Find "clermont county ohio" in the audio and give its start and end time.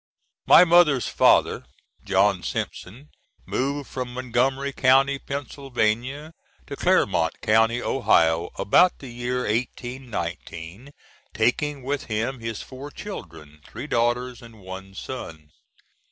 6.75-8.49